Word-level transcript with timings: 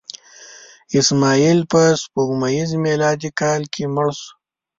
اسماعیل 0.99 1.59
په 1.71 1.81
سپوږمیز 2.01 2.69
میلادي 2.85 3.29
کال 3.39 3.61
کې 3.73 3.83
مړ 3.95 4.09
شو. 4.19 4.29